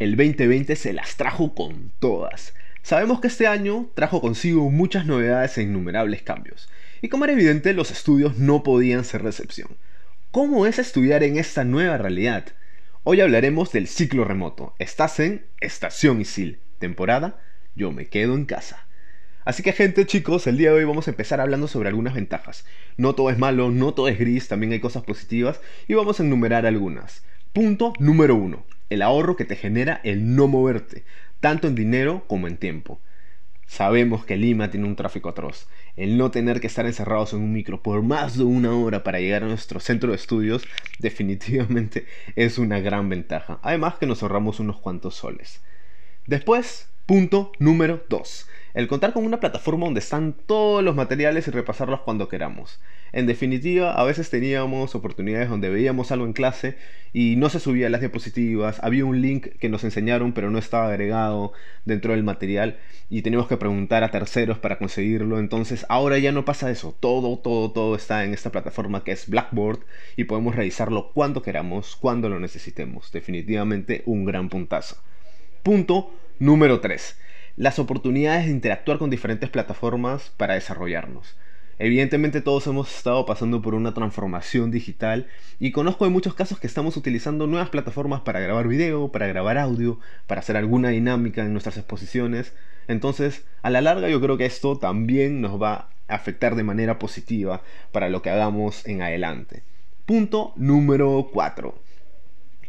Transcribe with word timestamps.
el 0.00 0.16
2020 0.16 0.76
se 0.76 0.94
las 0.94 1.16
trajo 1.16 1.54
con 1.54 1.92
todas. 1.98 2.54
Sabemos 2.82 3.20
que 3.20 3.26
este 3.26 3.46
año 3.46 3.90
trajo 3.92 4.22
consigo 4.22 4.70
muchas 4.70 5.04
novedades 5.04 5.58
e 5.58 5.62
innumerables 5.62 6.22
cambios. 6.22 6.70
Y 7.02 7.10
como 7.10 7.24
era 7.24 7.34
evidente, 7.34 7.74
los 7.74 7.90
estudios 7.90 8.38
no 8.38 8.62
podían 8.62 9.04
ser 9.04 9.22
recepción. 9.22 9.76
¿Cómo 10.30 10.64
es 10.64 10.78
estudiar 10.78 11.22
en 11.22 11.36
esta 11.36 11.64
nueva 11.64 11.98
realidad? 11.98 12.46
Hoy 13.04 13.20
hablaremos 13.20 13.72
del 13.72 13.88
ciclo 13.88 14.24
remoto. 14.24 14.74
Estás 14.78 15.20
en 15.20 15.44
Estación 15.60 16.22
Isil, 16.22 16.60
temporada 16.78 17.38
Yo 17.74 17.92
me 17.92 18.06
quedo 18.06 18.34
en 18.36 18.46
casa. 18.46 18.86
Así 19.44 19.62
que 19.62 19.74
gente 19.74 20.06
chicos, 20.06 20.46
el 20.46 20.56
día 20.56 20.70
de 20.70 20.76
hoy 20.76 20.84
vamos 20.84 21.08
a 21.08 21.10
empezar 21.10 21.42
hablando 21.42 21.68
sobre 21.68 21.90
algunas 21.90 22.14
ventajas. 22.14 22.64
No 22.96 23.14
todo 23.14 23.28
es 23.28 23.36
malo, 23.36 23.70
no 23.70 23.92
todo 23.92 24.08
es 24.08 24.18
gris, 24.18 24.48
también 24.48 24.72
hay 24.72 24.80
cosas 24.80 25.02
positivas 25.02 25.60
y 25.88 25.92
vamos 25.92 26.20
a 26.20 26.22
enumerar 26.22 26.64
algunas. 26.64 27.22
Punto 27.52 27.92
número 27.98 28.34
1 28.34 28.79
el 28.90 29.02
ahorro 29.02 29.36
que 29.36 29.44
te 29.44 29.56
genera 29.56 30.00
el 30.04 30.34
no 30.36 30.48
moverte, 30.48 31.04
tanto 31.40 31.68
en 31.68 31.74
dinero 31.74 32.24
como 32.26 32.46
en 32.46 32.56
tiempo. 32.56 33.00
Sabemos 33.66 34.26
que 34.26 34.36
Lima 34.36 34.70
tiene 34.70 34.86
un 34.86 34.96
tráfico 34.96 35.28
atroz. 35.28 35.68
El 35.96 36.18
no 36.18 36.32
tener 36.32 36.60
que 36.60 36.66
estar 36.66 36.86
encerrados 36.86 37.32
en 37.32 37.40
un 37.40 37.52
micro 37.52 37.82
por 37.82 38.02
más 38.02 38.36
de 38.36 38.42
una 38.42 38.72
hora 38.72 39.04
para 39.04 39.20
llegar 39.20 39.44
a 39.44 39.46
nuestro 39.46 39.78
centro 39.78 40.10
de 40.10 40.16
estudios 40.16 40.64
definitivamente 40.98 42.06
es 42.34 42.58
una 42.58 42.80
gran 42.80 43.08
ventaja. 43.08 43.60
Además 43.62 43.94
que 43.94 44.06
nos 44.06 44.22
ahorramos 44.22 44.58
unos 44.58 44.80
cuantos 44.80 45.14
soles. 45.14 45.62
Después, 46.26 46.88
punto 47.06 47.52
número 47.60 48.04
2 48.08 48.48
el 48.74 48.88
contar 48.88 49.12
con 49.12 49.24
una 49.24 49.40
plataforma 49.40 49.86
donde 49.86 50.00
están 50.00 50.34
todos 50.46 50.82
los 50.82 50.94
materiales 50.94 51.48
y 51.48 51.50
repasarlos 51.50 52.00
cuando 52.00 52.28
queramos. 52.28 52.80
En 53.12 53.26
definitiva, 53.26 53.94
a 53.94 54.04
veces 54.04 54.30
teníamos 54.30 54.94
oportunidades 54.94 55.48
donde 55.48 55.68
veíamos 55.68 56.12
algo 56.12 56.26
en 56.26 56.32
clase 56.32 56.76
y 57.12 57.34
no 57.36 57.48
se 57.48 57.58
subía 57.58 57.90
las 57.90 58.00
diapositivas, 58.00 58.78
había 58.84 59.04
un 59.04 59.20
link 59.20 59.48
que 59.58 59.68
nos 59.68 59.82
enseñaron 59.82 60.32
pero 60.32 60.50
no 60.50 60.58
estaba 60.58 60.88
agregado 60.88 61.52
dentro 61.84 62.12
del 62.12 62.22
material 62.22 62.78
y 63.08 63.22
teníamos 63.22 63.48
que 63.48 63.56
preguntar 63.56 64.04
a 64.04 64.12
terceros 64.12 64.58
para 64.58 64.78
conseguirlo. 64.78 65.40
Entonces 65.40 65.84
ahora 65.88 66.18
ya 66.18 66.30
no 66.30 66.44
pasa 66.44 66.70
eso, 66.70 66.94
todo, 67.00 67.36
todo, 67.38 67.72
todo 67.72 67.96
está 67.96 68.24
en 68.24 68.32
esta 68.32 68.52
plataforma 68.52 69.02
que 69.02 69.12
es 69.12 69.28
Blackboard 69.28 69.80
y 70.16 70.24
podemos 70.24 70.54
revisarlo 70.54 71.10
cuando 71.12 71.42
queramos, 71.42 71.96
cuando 71.96 72.28
lo 72.28 72.38
necesitemos. 72.38 73.10
Definitivamente 73.10 74.02
un 74.06 74.24
gran 74.24 74.48
puntazo. 74.48 74.96
Punto 75.64 76.14
número 76.38 76.78
3 76.80 77.16
las 77.56 77.78
oportunidades 77.78 78.46
de 78.46 78.52
interactuar 78.52 78.98
con 78.98 79.10
diferentes 79.10 79.50
plataformas 79.50 80.32
para 80.36 80.54
desarrollarnos. 80.54 81.36
Evidentemente 81.78 82.42
todos 82.42 82.66
hemos 82.66 82.94
estado 82.94 83.24
pasando 83.24 83.62
por 83.62 83.74
una 83.74 83.94
transformación 83.94 84.70
digital 84.70 85.28
y 85.58 85.72
conozco 85.72 86.04
de 86.04 86.10
muchos 86.10 86.34
casos 86.34 86.60
que 86.60 86.66
estamos 86.66 86.98
utilizando 86.98 87.46
nuevas 87.46 87.70
plataformas 87.70 88.20
para 88.20 88.38
grabar 88.40 88.68
video, 88.68 89.10
para 89.10 89.26
grabar 89.26 89.56
audio, 89.56 89.98
para 90.26 90.40
hacer 90.40 90.58
alguna 90.58 90.90
dinámica 90.90 91.40
en 91.40 91.52
nuestras 91.52 91.78
exposiciones. 91.78 92.52
Entonces, 92.86 93.46
a 93.62 93.70
la 93.70 93.80
larga 93.80 94.10
yo 94.10 94.20
creo 94.20 94.36
que 94.36 94.44
esto 94.44 94.76
también 94.78 95.40
nos 95.40 95.60
va 95.60 95.88
a 96.06 96.14
afectar 96.14 96.54
de 96.54 96.64
manera 96.64 96.98
positiva 96.98 97.62
para 97.92 98.10
lo 98.10 98.20
que 98.20 98.28
hagamos 98.28 98.86
en 98.86 99.00
adelante. 99.00 99.62
Punto 100.04 100.52
número 100.56 101.30
4 101.32 101.89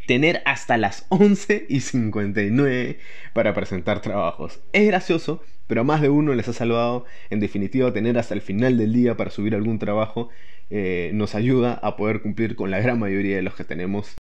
tener 0.06 0.42
hasta 0.44 0.76
las 0.76 1.06
11 1.08 1.66
y 1.68 1.80
59 1.80 2.98
para 3.32 3.54
presentar 3.54 4.00
trabajos. 4.02 4.60
Es 4.72 4.86
gracioso, 4.86 5.42
pero 5.66 5.84
más 5.84 6.00
de 6.00 6.08
uno 6.08 6.34
les 6.34 6.48
ha 6.48 6.52
salvado. 6.52 7.04
En 7.30 7.40
definitiva, 7.40 7.92
tener 7.92 8.18
hasta 8.18 8.34
el 8.34 8.42
final 8.42 8.78
del 8.78 8.92
día 8.92 9.16
para 9.16 9.30
subir 9.30 9.54
algún 9.54 9.78
trabajo 9.78 10.28
eh, 10.70 11.10
nos 11.14 11.34
ayuda 11.34 11.74
a 11.82 11.96
poder 11.96 12.22
cumplir 12.22 12.56
con 12.56 12.70
la 12.70 12.80
gran 12.80 12.98
mayoría 12.98 13.36
de 13.36 13.42
los 13.42 13.54
que 13.54 13.64
tenemos. 13.64 14.16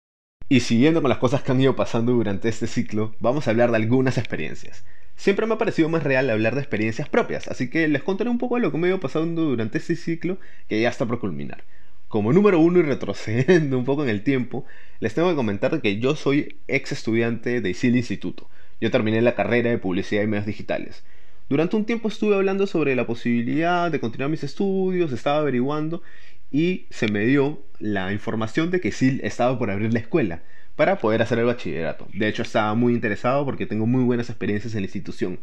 Y 0.48 0.61
siguiendo 0.61 1.01
con 1.01 1.08
las 1.08 1.19
cosas 1.19 1.42
que 1.42 1.53
han 1.53 1.61
ido 1.61 1.77
pasando 1.77 2.12
durante 2.12 2.48
este 2.48 2.67
ciclo, 2.67 3.14
vamos 3.20 3.47
a 3.47 3.53
hablar 3.53 3.70
de 3.70 3.77
algunas 3.77 4.19
experiencias. 4.19 4.84
Siempre 5.14 5.47
me 5.47 5.55
ha 5.55 5.58
parecido 5.58 5.89
más 5.89 6.03
real 6.03 6.28
hablar 6.28 6.55
de 6.55 6.61
experiencias 6.62 7.08
propias, 7.08 7.47
así 7.47 7.70
que 7.70 7.86
les 7.86 8.03
contaré 8.03 8.31
un 8.31 8.39
poco 8.39 8.56
de 8.56 8.62
lo 8.62 8.73
que 8.73 8.78
me 8.78 8.86
ha 8.86 8.91
ido 8.91 9.01
pasando 9.01 9.42
durante 9.42 9.78
este 9.78 9.95
ciclo 9.95 10.39
que 10.67 10.80
ya 10.80 10.89
está 10.89 11.07
por 11.07 11.20
culminar. 11.20 11.63
Como 12.10 12.32
número 12.32 12.58
uno 12.58 12.80
y 12.80 12.82
retrocediendo 12.82 13.78
un 13.78 13.84
poco 13.84 14.02
en 14.02 14.08
el 14.08 14.24
tiempo, 14.24 14.64
les 14.98 15.14
tengo 15.14 15.30
que 15.30 15.36
comentar 15.36 15.80
que 15.80 16.00
yo 16.00 16.16
soy 16.16 16.56
ex 16.66 16.90
estudiante 16.90 17.60
de 17.60 17.70
ISIL 17.70 17.94
Instituto. 17.94 18.48
Yo 18.80 18.90
terminé 18.90 19.22
la 19.22 19.36
carrera 19.36 19.70
de 19.70 19.78
publicidad 19.78 20.24
y 20.24 20.26
medios 20.26 20.44
digitales. 20.44 21.04
Durante 21.48 21.76
un 21.76 21.84
tiempo 21.84 22.08
estuve 22.08 22.34
hablando 22.34 22.66
sobre 22.66 22.96
la 22.96 23.06
posibilidad 23.06 23.92
de 23.92 24.00
continuar 24.00 24.28
mis 24.28 24.42
estudios, 24.42 25.12
estaba 25.12 25.38
averiguando 25.38 26.02
y 26.50 26.86
se 26.90 27.06
me 27.06 27.24
dio 27.26 27.62
la 27.78 28.12
información 28.12 28.72
de 28.72 28.80
que 28.80 28.88
ISIL 28.88 29.20
estaba 29.22 29.56
por 29.56 29.70
abrir 29.70 29.92
la 29.92 30.00
escuela 30.00 30.42
para 30.74 30.98
poder 30.98 31.22
hacer 31.22 31.38
el 31.38 31.44
bachillerato. 31.44 32.08
De 32.12 32.27
hecho 32.27 32.42
estaba 32.42 32.74
muy 32.74 32.92
interesado 32.92 33.44
porque 33.44 33.66
tengo 33.66 33.86
muy 33.86 34.02
buenas 34.02 34.30
experiencias 34.30 34.74
en 34.74 34.80
la 34.80 34.86
institución. 34.86 35.38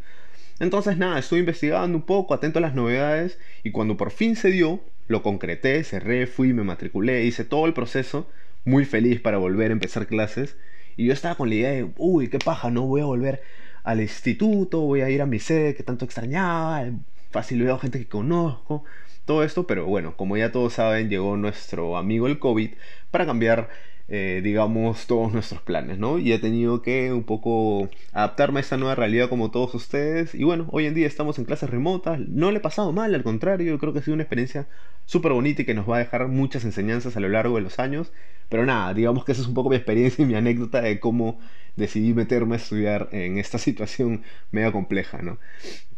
Entonces 0.60 0.98
nada, 0.98 1.18
estoy 1.18 1.40
investigando 1.40 1.96
un 1.96 2.04
poco, 2.04 2.34
atento 2.34 2.58
a 2.58 2.62
las 2.62 2.74
novedades 2.74 3.38
y 3.64 3.70
cuando 3.70 3.96
por 3.96 4.10
fin 4.10 4.36
se 4.36 4.50
dio, 4.50 4.82
lo 5.08 5.22
concreté, 5.22 5.82
cerré, 5.84 6.26
fui, 6.26 6.52
me 6.52 6.62
matriculé, 6.62 7.24
hice 7.24 7.44
todo 7.44 7.66
el 7.66 7.74
proceso, 7.74 8.28
muy 8.64 8.84
feliz 8.84 9.20
para 9.20 9.38
volver 9.38 9.70
a 9.70 9.72
empezar 9.72 10.06
clases. 10.06 10.56
Y 10.96 11.06
yo 11.06 11.12
estaba 11.12 11.34
con 11.36 11.48
la 11.48 11.54
idea 11.56 11.70
de, 11.70 11.90
uy, 11.96 12.28
qué 12.28 12.38
paja, 12.38 12.70
no 12.70 12.82
voy 12.82 13.00
a 13.00 13.06
volver 13.06 13.42
al 13.84 14.00
instituto, 14.00 14.80
voy 14.80 15.00
a 15.00 15.10
ir 15.10 15.22
a 15.22 15.26
mi 15.26 15.38
sede 15.38 15.74
que 15.74 15.82
tanto 15.82 16.04
extrañaba, 16.04 16.84
fácil 17.30 17.62
veo 17.62 17.78
gente 17.78 17.98
que 17.98 18.08
conozco, 18.08 18.84
todo 19.24 19.44
esto, 19.44 19.66
pero 19.66 19.86
bueno, 19.86 20.16
como 20.16 20.36
ya 20.36 20.52
todos 20.52 20.74
saben, 20.74 21.08
llegó 21.10 21.36
nuestro 21.36 21.96
amigo 21.96 22.26
el 22.26 22.38
COVID 22.38 22.70
para 23.10 23.26
cambiar 23.26 23.68
eh, 24.10 24.40
digamos, 24.42 25.06
todos 25.06 25.32
nuestros 25.32 25.60
planes, 25.60 25.98
¿no? 25.98 26.18
Y 26.18 26.32
he 26.32 26.38
tenido 26.38 26.80
que 26.80 27.12
un 27.12 27.24
poco 27.24 27.90
adaptarme 28.12 28.60
a 28.60 28.62
esta 28.62 28.78
nueva 28.78 28.94
realidad 28.94 29.28
como 29.28 29.50
todos 29.50 29.74
ustedes. 29.74 30.34
Y 30.34 30.44
bueno, 30.44 30.66
hoy 30.70 30.86
en 30.86 30.94
día 30.94 31.06
estamos 31.06 31.38
en 31.38 31.44
clases 31.44 31.68
remotas. 31.68 32.18
No 32.20 32.50
le 32.50 32.58
he 32.58 32.60
pasado 32.60 32.92
mal, 32.92 33.14
al 33.14 33.22
contrario, 33.22 33.78
creo 33.78 33.92
que 33.92 33.98
ha 33.98 34.02
sido 34.02 34.14
una 34.14 34.22
experiencia 34.22 34.66
súper 35.04 35.32
bonita 35.32 35.62
y 35.62 35.64
que 35.66 35.74
nos 35.74 35.88
va 35.88 35.96
a 35.96 35.98
dejar 36.00 36.26
muchas 36.28 36.64
enseñanzas 36.64 37.16
a 37.16 37.20
lo 37.20 37.28
largo 37.28 37.56
de 37.56 37.62
los 37.62 37.78
años. 37.78 38.10
Pero 38.48 38.64
nada, 38.64 38.94
digamos 38.94 39.24
que 39.26 39.32
esa 39.32 39.42
es 39.42 39.48
un 39.48 39.54
poco 39.54 39.68
mi 39.70 39.76
experiencia 39.76 40.22
y 40.22 40.26
mi 40.26 40.34
anécdota 40.34 40.80
de 40.80 41.00
cómo 41.00 41.38
decidí 41.76 42.14
meterme 42.14 42.54
a 42.54 42.58
estudiar 42.58 43.08
en 43.12 43.38
esta 43.38 43.58
situación 43.58 44.22
media 44.50 44.72
compleja, 44.72 45.20
¿no? 45.22 45.38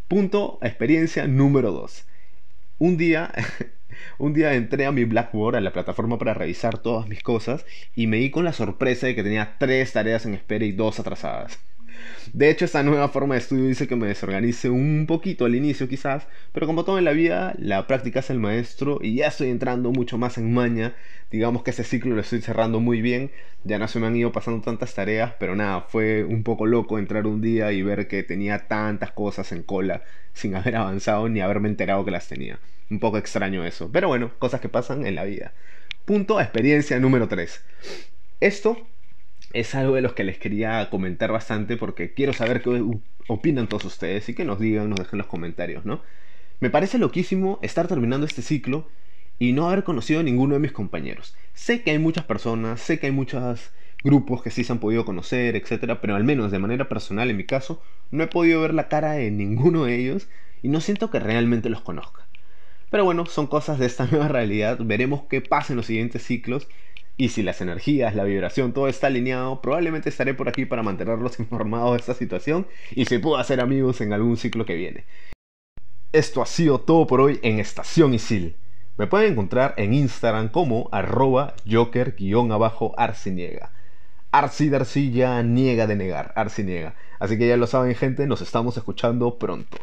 Punto, 0.08 0.58
experiencia 0.62 1.28
número 1.28 1.70
2. 1.70 2.06
Un 2.78 2.96
día 2.96 3.32
Un 4.18 4.32
día 4.34 4.54
entré 4.54 4.86
a 4.86 4.92
mi 4.92 5.04
Blackboard, 5.04 5.56
a 5.56 5.60
la 5.60 5.72
plataforma 5.72 6.18
para 6.18 6.34
revisar 6.34 6.78
todas 6.78 7.08
mis 7.08 7.22
cosas, 7.22 7.64
y 7.94 8.06
me 8.06 8.18
di 8.18 8.30
con 8.30 8.44
la 8.44 8.52
sorpresa 8.52 9.06
de 9.06 9.14
que 9.14 9.22
tenía 9.22 9.56
tres 9.58 9.92
tareas 9.92 10.26
en 10.26 10.34
espera 10.34 10.64
y 10.64 10.72
dos 10.72 11.00
atrasadas. 11.00 11.60
De 12.32 12.50
hecho, 12.50 12.64
esta 12.64 12.82
nueva 12.82 13.08
forma 13.08 13.34
de 13.34 13.40
estudio 13.40 13.66
dice 13.66 13.88
que 13.88 13.96
me 13.96 14.06
desorganice 14.06 14.70
un 14.70 15.06
poquito 15.06 15.44
al 15.44 15.54
inicio 15.54 15.88
quizás, 15.88 16.26
pero 16.52 16.66
como 16.66 16.84
todo 16.84 16.98
en 16.98 17.04
la 17.04 17.12
vida, 17.12 17.54
la 17.58 17.86
práctica 17.86 18.20
es 18.20 18.30
el 18.30 18.38
maestro 18.38 18.98
y 19.02 19.16
ya 19.16 19.28
estoy 19.28 19.48
entrando 19.48 19.90
mucho 19.90 20.18
más 20.18 20.38
en 20.38 20.52
maña. 20.52 20.94
Digamos 21.30 21.62
que 21.62 21.70
ese 21.70 21.84
ciclo 21.84 22.14
lo 22.14 22.20
estoy 22.20 22.40
cerrando 22.40 22.80
muy 22.80 23.02
bien, 23.02 23.30
ya 23.64 23.78
no 23.78 23.88
se 23.88 24.00
me 24.00 24.06
han 24.06 24.16
ido 24.16 24.32
pasando 24.32 24.62
tantas 24.62 24.94
tareas, 24.94 25.34
pero 25.38 25.56
nada, 25.56 25.82
fue 25.82 26.24
un 26.24 26.42
poco 26.42 26.66
loco 26.66 26.98
entrar 26.98 27.26
un 27.26 27.40
día 27.40 27.72
y 27.72 27.82
ver 27.82 28.08
que 28.08 28.22
tenía 28.22 28.66
tantas 28.68 29.12
cosas 29.12 29.52
en 29.52 29.62
cola 29.62 30.02
sin 30.32 30.54
haber 30.56 30.76
avanzado 30.76 31.28
ni 31.28 31.40
haberme 31.40 31.68
enterado 31.68 32.04
que 32.04 32.10
las 32.10 32.28
tenía. 32.28 32.58
Un 32.90 32.98
poco 32.98 33.18
extraño 33.18 33.64
eso, 33.64 33.90
pero 33.92 34.08
bueno, 34.08 34.32
cosas 34.38 34.60
que 34.60 34.68
pasan 34.68 35.06
en 35.06 35.14
la 35.14 35.24
vida. 35.24 35.52
Punto, 36.04 36.40
experiencia 36.40 36.98
número 36.98 37.28
3. 37.28 37.62
Esto 38.40 38.89
es 39.52 39.74
algo 39.74 39.94
de 39.94 40.02
los 40.02 40.12
que 40.12 40.24
les 40.24 40.38
quería 40.38 40.88
comentar 40.90 41.32
bastante 41.32 41.76
porque 41.76 42.14
quiero 42.14 42.32
saber 42.32 42.62
qué 42.62 42.84
opinan 43.28 43.68
todos 43.68 43.84
ustedes 43.84 44.28
y 44.28 44.34
que 44.34 44.44
nos 44.44 44.58
digan, 44.60 44.90
nos 44.90 44.98
dejen 44.98 45.18
los 45.18 45.26
comentarios, 45.26 45.84
¿no? 45.84 46.02
Me 46.60 46.70
parece 46.70 46.98
loquísimo 46.98 47.58
estar 47.62 47.88
terminando 47.88 48.26
este 48.26 48.42
ciclo 48.42 48.88
y 49.38 49.52
no 49.52 49.68
haber 49.68 49.84
conocido 49.84 50.20
a 50.20 50.22
ninguno 50.22 50.54
de 50.54 50.60
mis 50.60 50.72
compañeros. 50.72 51.34
Sé 51.54 51.82
que 51.82 51.90
hay 51.90 51.98
muchas 51.98 52.24
personas, 52.24 52.80
sé 52.80 52.98
que 52.98 53.06
hay 53.06 53.12
muchos 53.12 53.72
grupos 54.04 54.42
que 54.42 54.50
sí 54.50 54.64
se 54.64 54.72
han 54.72 54.78
podido 54.80 55.04
conocer, 55.04 55.56
etcétera, 55.56 56.00
pero 56.00 56.16
al 56.16 56.24
menos 56.24 56.50
de 56.50 56.58
manera 56.58 56.88
personal 56.88 57.30
en 57.30 57.36
mi 57.36 57.44
caso, 57.44 57.82
no 58.10 58.22
he 58.24 58.28
podido 58.28 58.60
ver 58.60 58.74
la 58.74 58.88
cara 58.88 59.12
de 59.12 59.30
ninguno 59.30 59.84
de 59.84 59.96
ellos 59.96 60.28
y 60.62 60.68
no 60.68 60.80
siento 60.80 61.10
que 61.10 61.20
realmente 61.20 61.70
los 61.70 61.80
conozca. 61.82 62.26
Pero 62.90 63.04
bueno, 63.04 63.26
son 63.26 63.46
cosas 63.46 63.78
de 63.78 63.86
esta 63.86 64.06
nueva 64.10 64.28
realidad, 64.28 64.78
veremos 64.80 65.22
qué 65.28 65.40
pasa 65.40 65.72
en 65.72 65.78
los 65.78 65.86
siguientes 65.86 66.22
ciclos 66.24 66.68
y 67.16 67.28
si 67.28 67.42
las 67.42 67.60
energías, 67.60 68.14
la 68.14 68.24
vibración, 68.24 68.72
todo 68.72 68.88
está 68.88 69.08
alineado, 69.08 69.60
probablemente 69.60 70.08
estaré 70.08 70.34
por 70.34 70.48
aquí 70.48 70.64
para 70.64 70.82
mantenerlos 70.82 71.38
informados 71.40 71.92
de 71.92 71.98
esta 71.98 72.14
situación 72.14 72.66
y 72.92 73.04
si 73.04 73.18
puedo 73.18 73.36
hacer 73.36 73.60
amigos 73.60 74.00
en 74.00 74.12
algún 74.12 74.36
ciclo 74.36 74.64
que 74.64 74.74
viene. 74.74 75.04
Esto 76.12 76.42
ha 76.42 76.46
sido 76.46 76.80
todo 76.80 77.06
por 77.06 77.20
hoy 77.20 77.38
en 77.42 77.60
Estación 77.60 78.14
Isil. 78.14 78.56
Me 78.96 79.06
pueden 79.06 79.32
encontrar 79.32 79.74
en 79.76 79.94
Instagram 79.94 80.48
como 80.48 80.88
arroba 80.92 81.54
joker-arciniega. 81.70 83.70
Arci 84.32 84.68
Darcy 84.68 85.10
ya 85.10 85.42
niega 85.42 85.86
de 85.86 85.96
negar, 85.96 86.32
Arci 86.36 86.62
niega. 86.62 86.94
Así 87.18 87.38
que 87.38 87.48
ya 87.48 87.56
lo 87.56 87.66
saben 87.66 87.94
gente, 87.94 88.26
nos 88.26 88.42
estamos 88.42 88.76
escuchando 88.76 89.38
pronto. 89.38 89.78